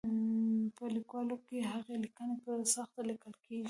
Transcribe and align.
په 0.75 0.83
لیکوالۍ 0.95 1.37
کې 1.47 1.57
هغه 1.71 1.93
لیکنې 2.03 2.35
په 2.43 2.51
سخته 2.73 3.01
لیکل 3.09 3.33
کېږي. 3.43 3.59